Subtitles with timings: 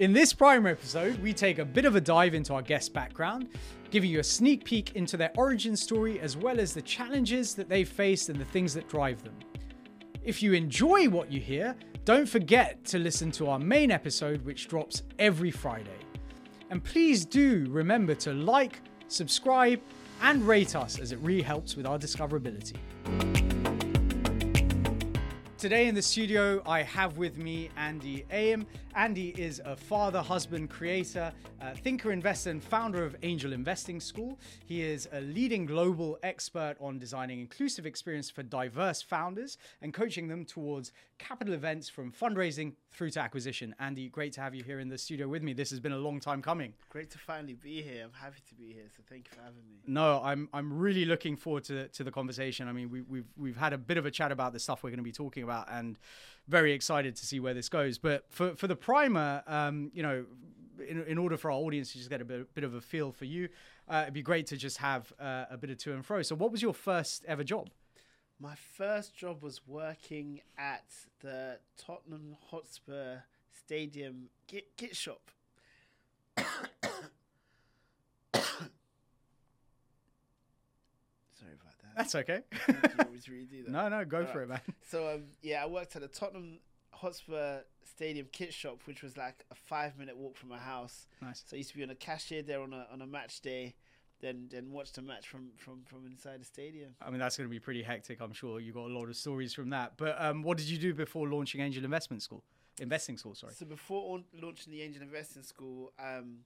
[0.00, 3.48] In this primer episode, we take a bit of a dive into our guest's background,
[3.92, 7.68] giving you a sneak peek into their origin story as well as the challenges that
[7.68, 9.36] they've faced and the things that drive them.
[10.24, 14.66] If you enjoy what you hear, don't forget to listen to our main episode, which
[14.66, 16.00] drops every Friday.
[16.70, 19.80] And please do remember to like, subscribe,
[20.22, 22.74] and rate us as it really helps with our discoverability.
[25.64, 28.66] Today in the studio, I have with me Andy Ayim.
[28.94, 34.38] Andy is a father, husband, creator, uh, thinker, investor, and founder of Angel Investing School.
[34.66, 40.28] He is a leading global expert on designing inclusive experience for diverse founders and coaching
[40.28, 43.74] them towards capital events from fundraising through to acquisition.
[43.78, 45.52] Andy, great to have you here in the studio with me.
[45.52, 46.74] This has been a long time coming.
[46.88, 48.04] Great to finally be here.
[48.04, 48.84] I'm happy to be here.
[48.96, 49.78] So thank you for having me.
[49.86, 52.68] No, I'm I'm really looking forward to to the conversation.
[52.68, 54.90] I mean, we, we've we've had a bit of a chat about the stuff we're
[54.90, 55.98] going to be talking about, and
[56.48, 57.98] very excited to see where this goes.
[57.98, 60.24] But for for the primer, um, you know,
[60.88, 63.12] in, in order for our audience to just get a bit, bit of a feel
[63.12, 63.48] for you,
[63.88, 66.22] uh, it'd be great to just have uh, a bit of to and fro.
[66.22, 67.70] So, what was your first ever job?
[68.44, 70.84] My first job was working at
[71.22, 75.30] the Tottenham Hotspur Stadium kit, kit shop.
[76.36, 76.44] Sorry
[81.54, 81.96] about that.
[81.96, 82.40] That's okay.
[82.68, 82.74] you
[83.06, 83.70] always redo that.
[83.72, 84.44] no, no, go All for right.
[84.44, 84.60] it, man.
[84.90, 86.58] So um, yeah, I worked at the Tottenham
[86.90, 91.06] Hotspur Stadium kit shop, which was like a five minute walk from my house.
[91.22, 91.44] Nice.
[91.46, 93.74] So I used to be on a cashier there on a on a match day,
[94.20, 96.94] then then watch the match from from from inside the stadium.
[97.00, 98.20] I mean, that's going to be pretty hectic.
[98.20, 99.96] I'm sure you got a lot of stories from that.
[99.96, 102.42] But um, what did you do before launching Angel Investment School?
[102.80, 103.54] Investing School, sorry.
[103.54, 106.38] So before on- launching the Angel Investing School, um,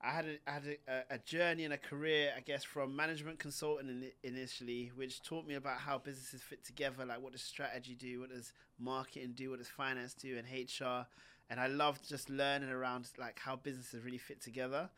[0.00, 3.38] I had a, I had a, a journey and a career, I guess, from management
[3.38, 7.94] consulting in, initially, which taught me about how businesses fit together, like what does strategy
[7.94, 11.06] do, what does marketing do, what does finance do, and HR.
[11.48, 14.90] And I loved just learning around like how businesses really fit together.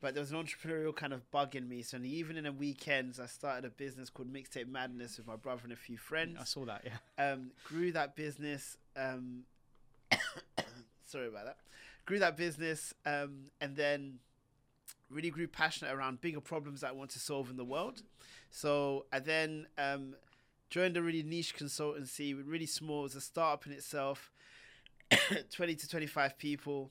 [0.00, 1.82] But there was an entrepreneurial kind of bug in me.
[1.82, 5.26] So even in the evening and weekends, I started a business called Mixtape Madness with
[5.26, 7.32] my brother and a few friends I saw that, yeah.
[7.32, 8.76] um, grew that business.
[8.96, 9.42] Um,
[11.04, 11.56] sorry about that.
[12.06, 14.20] Grew that business, um, and then
[15.10, 18.02] really grew passionate around bigger problems that I want to solve in the world.
[18.50, 20.14] So I then um,
[20.70, 23.00] joined a really niche consultancy, really small.
[23.00, 24.30] It was a startup in itself,
[25.50, 26.90] twenty to twenty-five people,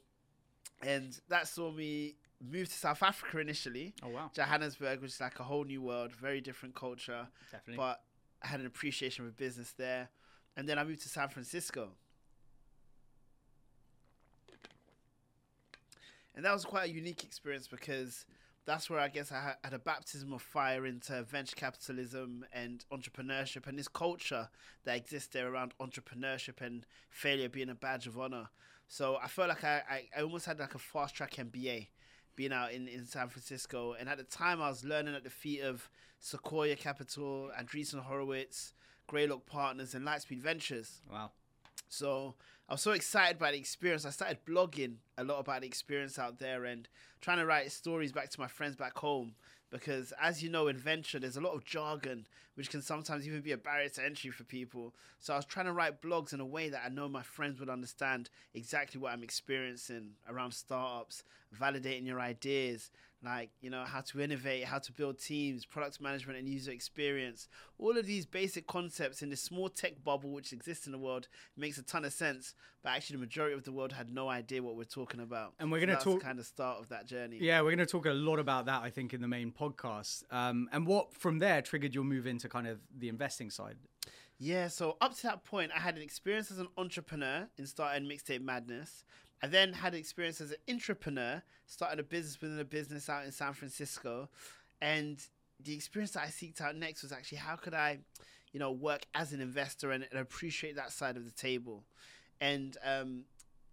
[0.84, 3.94] and that saw me move to South Africa initially.
[4.03, 4.31] Oh, wow.
[4.34, 7.78] Johannesburg, which is like a whole new world, very different culture Definitely.
[7.78, 8.02] but
[8.44, 10.09] I had an appreciation for business there.
[10.56, 11.90] And then I moved to San Francisco.
[16.36, 18.26] And that was quite a unique experience because
[18.66, 23.66] that's where I guess I had a baptism of fire into venture capitalism and entrepreneurship
[23.66, 24.50] and this culture
[24.84, 28.50] that exists there around entrepreneurship and failure being a badge of honor.
[28.88, 31.88] So I felt like I, I almost had like a fast track MBA
[32.38, 33.96] being out in, in San Francisco.
[34.00, 35.90] And at the time, I was learning at the feet of
[36.22, 38.74] Sequoia Capital, Andreessen Horowitz,
[39.08, 41.02] Greylock Partners, and Lightspeed Ventures.
[41.12, 41.31] wow.
[41.90, 42.36] So
[42.70, 44.06] I was so excited by the experience.
[44.06, 46.88] I started blogging a lot about the experience out there and
[47.22, 49.36] trying to write stories back to my friends back home.
[49.69, 53.41] Because as you know, in venture, there's a lot of jargon, which can sometimes even
[53.41, 54.94] be a barrier to entry for people.
[55.19, 57.59] So I was trying to write blogs in a way that I know my friends
[57.59, 61.23] would understand exactly what I'm experiencing around startups,
[61.59, 62.91] validating your ideas,
[63.23, 67.47] like you know how to innovate how to build teams product management and user experience
[67.79, 71.28] all of these basic concepts in this small tech bubble which exists in the world
[71.55, 74.61] makes a ton of sense but actually the majority of the world had no idea
[74.61, 77.07] what we're talking about And we're So gonna that's talk- kind of start of that
[77.07, 79.51] journey Yeah, we're going to talk a lot about that, I think, in the main
[79.51, 80.23] podcast.
[80.31, 83.78] Um, and what from there triggered your move into kind of the investing side?
[84.39, 88.07] Yeah, so up to that point, I had an experience as an entrepreneur in starting
[88.07, 89.03] Mixtape Madness.
[89.42, 93.31] I then had experience as an entrepreneur, starting a business within a business out in
[93.31, 94.30] San Francisco.
[94.81, 95.22] And
[95.64, 98.00] the experience that I seeked out next was actually how could I,
[98.52, 101.84] you know, work as an investor and, and appreciate that side of the table.
[102.42, 103.24] And um,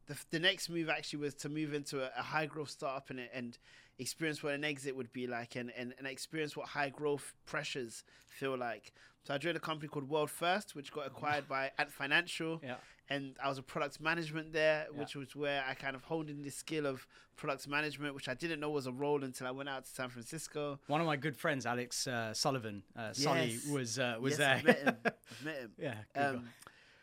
[0.06, 3.20] the, the next move actually was to move into a, a high growth startup and,
[3.32, 3.58] and
[3.98, 8.04] experience what an exit would be like and, and, and experience what high growth pressures
[8.26, 8.92] feel like.
[9.26, 12.60] So I joined a company called World First, which got acquired by Ant Financial.
[12.62, 12.76] Yeah.
[13.10, 14.98] And I was a product management there, Yeah.
[14.98, 17.06] which was where I kind of honed in this skill of
[17.36, 20.08] product management, which I didn't know was a role until I went out to San
[20.08, 20.80] Francisco.
[20.86, 23.66] One of my good friends, Alex uh, Sullivan, uh, Sully, Yes.
[23.66, 24.54] was uh, was yes, there.
[24.56, 24.96] I've met him.
[25.04, 25.70] I've met him.
[25.78, 25.94] yeah.
[26.16, 26.48] Um,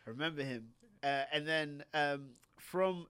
[0.06, 0.70] I remember him.
[1.04, 3.06] Uh, and then um, from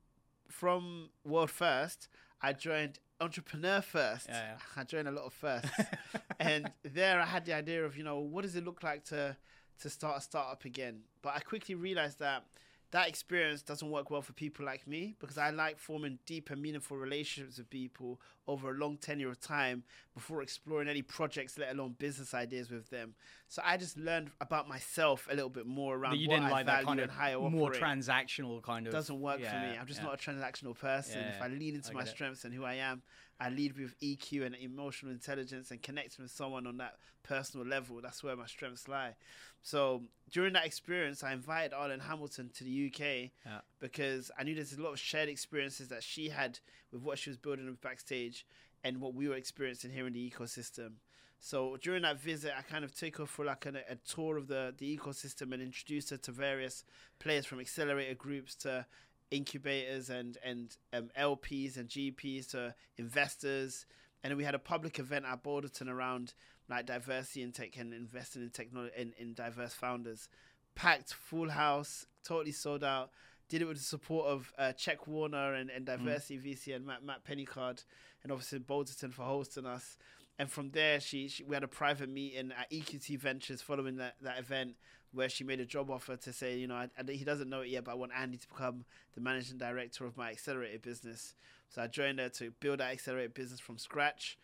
[0.49, 2.09] from World First,
[2.43, 4.27] I joined Entrepreneur First.
[4.29, 4.57] Yeah, yeah.
[4.77, 5.71] I joined a lot of firsts,
[6.41, 9.37] and there I had the idea of you know what does it look like to
[9.81, 11.01] to start a startup again.
[11.23, 12.45] But I quickly realized that
[12.93, 16.61] that experience doesn't work well for people like me because I like forming deep and
[16.61, 19.83] meaningful relationships with people over a long tenure of time
[20.15, 23.15] before exploring any projects, let alone business ideas with them.
[23.49, 26.49] So I just learned about myself a little bit more around That you what didn't
[26.49, 28.93] I like value that kind and of how I more transactional kind of.
[28.93, 29.77] doesn't work for me.
[29.81, 30.07] I'm just yeah.
[30.07, 31.21] not a transactional person.
[31.23, 32.11] Yeah, if I lean into I my get it.
[32.11, 33.03] strengths and who I am,
[33.45, 36.95] I lead with EQ and emotional intelligence and connecting with someone on that
[37.25, 38.01] personal level.
[38.01, 39.15] That's where my strengths lie.
[39.63, 43.61] So during that experience, I invited Arlan Hamilton to the UK Yeah.
[43.81, 46.61] because I knew there's a lot of shared experiences that she had
[46.93, 48.47] with what she was building with backstage
[48.85, 50.93] and what we were experiencing here in the ecosystem.
[51.41, 54.47] So during that visit, I kind of took her for like a, a tour of
[54.47, 56.85] the, the ecosystem and introduced her to various
[57.19, 58.87] players from accelerator groups to
[59.33, 63.87] incubators and and um, LPs and GPs to investors.
[64.23, 66.35] And then we had a public event at Balderton around
[66.69, 70.29] like diversity and tech and investing in technology in, in diverse founders.
[70.75, 73.11] Packed, full house, totally sold out.
[73.49, 77.05] Did it with the support of uh, Check Warner and, and Diversity VC and Matt,
[77.05, 77.85] Matt Penneycard,
[78.23, 79.99] and obviously Balderton for hosting us.
[80.39, 84.15] And from there, she, she we had a private meeting at EQT Ventures following that,
[84.23, 84.77] that event
[85.13, 87.61] where she made a job offer to say, you know, I, I, he doesn't know
[87.61, 91.35] it yet, but I want Andy to become the managing director of my accelerator business.
[91.69, 94.39] So I joined her to build that accelerator business from scratch.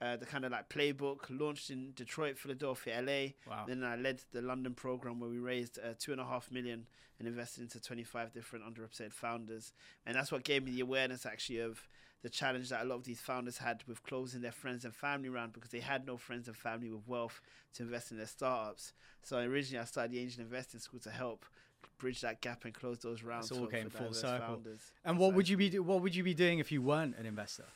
[0.00, 3.50] Uh, the kind of like playbook launched in Detroit, Philadelphia, LA.
[3.50, 3.64] Wow.
[3.66, 6.86] Then I led the London program where we raised uh, two and a half million
[7.18, 9.72] and invested into 25 different underrepresented founders.
[10.04, 11.88] And that's what gave me the awareness actually of
[12.24, 15.28] the challenge that a lot of these founders had with closing their friends and family
[15.28, 17.40] round because they had no friends and family with wealth
[17.74, 18.94] to invest in their startups.
[19.22, 21.44] So originally I started the Angel Investing School to help
[21.98, 23.52] bridge that gap and close those rounds.
[23.52, 24.38] all for- came for full circle.
[24.56, 24.80] Founders.
[25.04, 27.26] And what would you be do- what would you be doing if you weren't an
[27.26, 27.66] investor?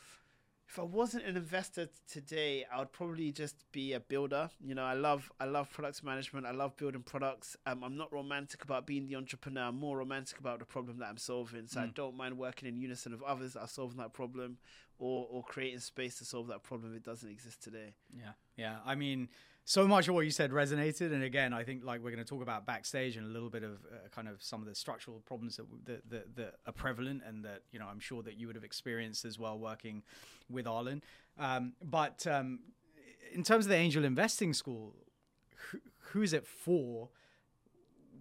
[0.69, 4.51] If I wasn't an investor today, I would probably just be a builder.
[4.63, 6.45] You know, I love I love products management.
[6.47, 7.57] I love building products.
[7.65, 9.63] Um, I'm not romantic about being the entrepreneur.
[9.69, 11.67] I'm more romantic about the problem that I'm solving.
[11.67, 11.95] So I Mm.
[11.95, 14.59] don't mind working in unison with others that are solving that problem,
[14.99, 17.95] or or creating space to solve that problem if it doesn't exist today.
[18.15, 18.81] Yeah, yeah.
[18.85, 19.29] I mean,
[19.69, 22.29] so much of what you said resonated, and again, I think like we're going to
[22.29, 25.21] talk about backstage and a little bit of uh, kind of some of the structural
[25.27, 28.47] problems that, that that that are prevalent, and that you know I'm sure that you
[28.47, 30.05] would have experienced as well working
[30.49, 31.03] with Arlan.
[31.39, 32.61] Um, but um,
[33.35, 34.95] in terms of the angel investing school,
[35.71, 37.11] who, who is it for?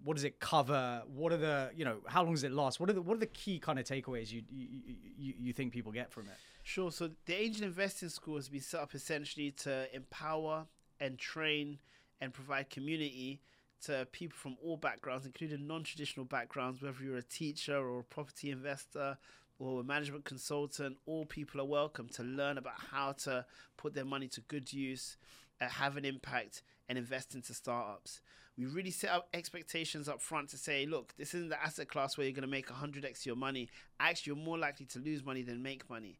[0.04, 1.02] What does it cover?
[1.06, 2.78] What are the you know how long does it last?
[2.78, 4.68] What are the what are the key kind of takeaways you you,
[5.16, 6.36] you, you think people get from it?
[6.62, 6.92] Sure.
[6.92, 10.66] So the Angel Investing School has been set up essentially to empower
[11.00, 11.78] and train
[12.20, 13.40] and provide community
[13.84, 16.82] to people from all backgrounds, including non-traditional backgrounds.
[16.82, 19.16] Whether you're a teacher or a property investor
[19.58, 23.44] or a management consultant, all people are welcome to learn about how to
[23.76, 25.16] put their money to good use,
[25.60, 28.20] uh, have an impact, and invest into startups.
[28.56, 32.16] We really set up expectations up front to say, look, this isn't the asset class
[32.16, 33.68] where you're going to make 100x your money.
[34.00, 36.18] Actually, you're more likely to lose money than make money.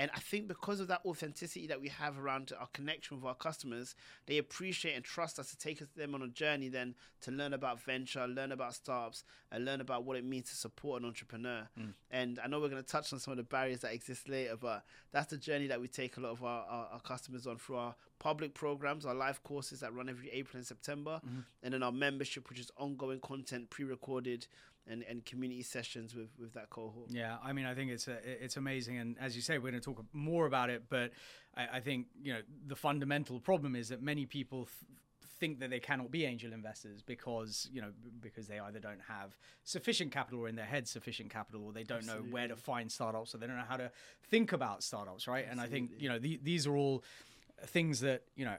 [0.00, 3.34] And I think because of that authenticity that we have around our connection with our
[3.34, 3.94] customers,
[4.24, 7.82] they appreciate and trust us to take them on a journey then to learn about
[7.82, 11.68] venture, learn about startups, and learn about what it means to support an entrepreneur.
[11.78, 11.92] Mm.
[12.10, 14.56] And I know we're going to touch on some of the barriers that exist later,
[14.56, 17.58] but that's the journey that we take a lot of our, our, our customers on
[17.58, 21.40] through our public programs, our live courses that run every April and September, mm-hmm.
[21.62, 24.46] and then our membership, which is ongoing content, pre-recorded,
[24.90, 27.10] and, and community sessions with, with that cohort.
[27.10, 29.80] Yeah, I mean, I think it's a, it's amazing, and as you say, we're going
[29.80, 30.84] to talk more about it.
[30.88, 31.12] But
[31.56, 34.74] I, I think you know the fundamental problem is that many people th-
[35.38, 39.36] think that they cannot be angel investors because you know because they either don't have
[39.64, 42.90] sufficient capital or in their head sufficient capital, or they don't know where to find
[42.90, 43.90] startups, or they don't know how to
[44.28, 45.46] think about startups, right?
[45.48, 47.02] And I think you know the, these are all
[47.66, 48.56] things that you know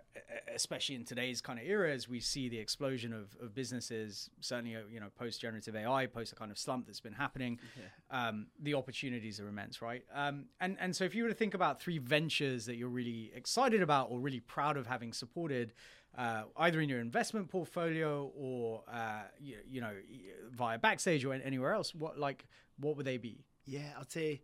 [0.54, 4.76] especially in today's kind of era as we see the explosion of, of businesses certainly
[4.76, 7.58] uh, you know post generative ai post the kind of slump that's been happening
[8.12, 10.04] um, the opportunities are immense right?
[10.14, 13.32] Um, and and so if you were to think about three ventures that you're really
[13.36, 15.74] excited about or really proud of having supported
[16.18, 19.94] uh, either in your investment portfolio or uh, you, you know
[20.52, 22.46] via backstage or anywhere else what like
[22.78, 23.46] what would they be?
[23.66, 24.42] Yeah, I'll say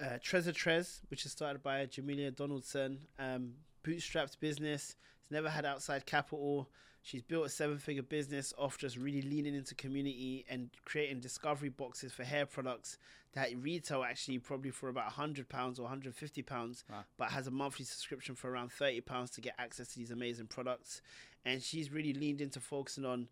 [0.00, 4.96] uh, Treasure Tress, which is started by Jamelia Donaldson, um, bootstrapped business.
[5.22, 6.68] It's never had outside capital.
[7.02, 12.12] She's built a seven-figure business off just really leaning into community and creating discovery boxes
[12.12, 12.98] for hair products
[13.32, 17.04] that retail actually probably for about hundred pounds or hundred fifty pounds, Wow.
[17.16, 20.48] but has a monthly subscription for around thirty pounds to get access to these amazing
[20.48, 21.00] products.
[21.44, 23.28] And she's really leaned into focusing on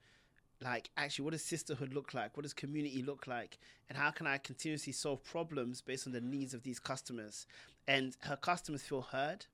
[0.61, 4.27] like actually what does sisterhood look like what does community look like and how can
[4.27, 7.47] i continuously solve problems based on the needs of these customers
[7.87, 9.47] and her customers feel heard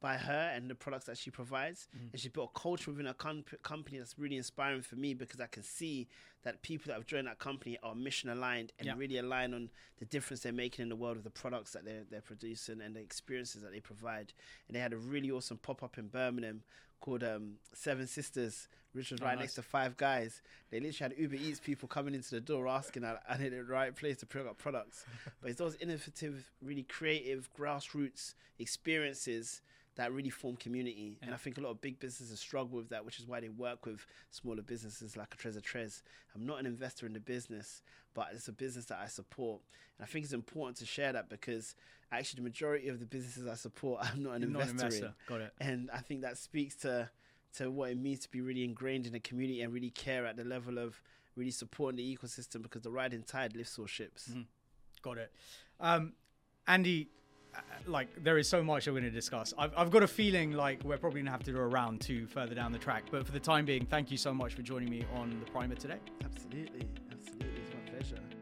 [0.00, 1.88] by her and the products that she provides.
[1.96, 2.12] Mm.
[2.12, 5.40] And she built a culture within her com- company that's really inspiring for me because
[5.40, 6.08] i can see
[6.46, 8.94] that people that have joined that company are mission aligned and Yeah.
[8.96, 12.04] really align on the difference they're making in the world of the products that they're,
[12.08, 14.32] they're producing and the experiences that they provide.
[14.68, 16.62] And they had a really awesome pop up in Birmingham
[17.00, 19.40] called um, Seven Sisters, which was Oh, right nice.
[19.42, 20.40] next to Five Guys.
[20.70, 23.94] They literally had Uber Eats people coming into the door asking, are they the right
[23.96, 25.04] place to pick up products?
[25.40, 29.62] but it's those innovative, really creative, grassroots experiences
[29.96, 31.16] that really form community.
[31.22, 33.48] And I think a lot of big businesses struggle with that, which is why they
[33.48, 36.02] work with smaller businesses like a Trez a Trez.
[36.36, 37.82] I'm not an investor in the business,
[38.14, 39.60] but it's a business that I support.
[39.98, 41.74] And I think it's important to share that because
[42.12, 44.86] actually the majority of the businesses I support, I'm not an You're not an investor,
[44.86, 45.14] investor.
[45.28, 45.52] Got it.
[45.60, 45.66] in.
[45.68, 47.10] And I think that speaks to
[47.54, 50.36] to what it means to be really ingrained in the community and really care at
[50.36, 51.00] the level of
[51.36, 54.30] really supporting the ecosystem because the rising tide lifts all ships.
[55.00, 55.32] Got it.
[55.80, 56.12] Um,
[56.66, 57.08] Andy,
[57.86, 59.54] like there is so much I'm going to discuss.
[59.58, 62.00] I've, I've got a feeling like we're probably going to have to do a round
[62.00, 63.04] two further down the track.
[63.10, 65.74] But for the time being, thank you so much for joining me on the primer
[65.74, 65.98] today.
[66.24, 68.35] Absolutely, absolutely, it's my pleasure.